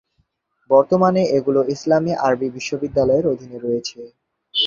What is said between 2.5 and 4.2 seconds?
বিশ্ববিদ্যালয়ের অধীনে রয়েছে।